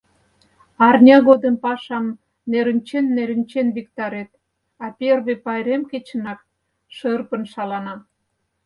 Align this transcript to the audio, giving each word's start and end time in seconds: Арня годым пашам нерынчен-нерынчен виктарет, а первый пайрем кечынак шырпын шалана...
Арня 0.87 1.17
годым 1.27 1.55
пашам 1.63 2.05
нерынчен-нерынчен 2.51 3.67
виктарет, 3.75 4.31
а 4.83 4.85
первый 4.99 5.37
пайрем 5.45 5.81
кечынак 5.91 6.39
шырпын 6.95 7.43
шалана... 7.51 7.95